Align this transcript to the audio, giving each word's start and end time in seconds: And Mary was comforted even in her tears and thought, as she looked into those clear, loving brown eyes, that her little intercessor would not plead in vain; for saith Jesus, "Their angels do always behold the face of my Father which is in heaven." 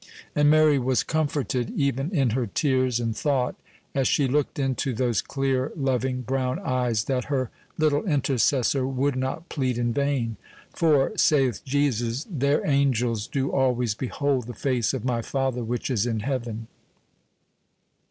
And 0.35 0.49
Mary 0.49 0.79
was 0.79 1.03
comforted 1.03 1.69
even 1.79 2.09
in 2.09 2.31
her 2.31 2.47
tears 2.47 2.99
and 2.99 3.15
thought, 3.15 3.53
as 3.93 4.07
she 4.07 4.27
looked 4.27 4.57
into 4.57 4.95
those 4.95 5.21
clear, 5.21 5.71
loving 5.75 6.21
brown 6.23 6.57
eyes, 6.57 7.03
that 7.03 7.25
her 7.25 7.51
little 7.77 8.03
intercessor 8.05 8.87
would 8.87 9.15
not 9.15 9.47
plead 9.47 9.77
in 9.77 9.93
vain; 9.93 10.37
for 10.73 11.15
saith 11.17 11.63
Jesus, 11.65 12.25
"Their 12.27 12.65
angels 12.65 13.27
do 13.27 13.51
always 13.51 13.93
behold 13.93 14.47
the 14.47 14.55
face 14.55 14.95
of 14.95 15.05
my 15.05 15.21
Father 15.21 15.63
which 15.63 15.91
is 15.91 16.07
in 16.07 16.21
heaven." 16.21 16.65